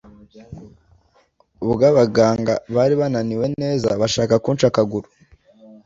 [1.65, 5.07] ubwo abaganga bari bananiwe neza bashaka kunca akaguru